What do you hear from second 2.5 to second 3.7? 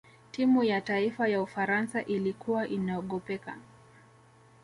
inaogopeka